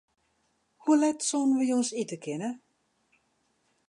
Hoe 0.83 0.97
let 1.01 1.19
soenen 1.27 1.55
wy 1.59 1.65
jûns 1.69 1.89
ite 2.01 2.17
kinne? 2.23 2.49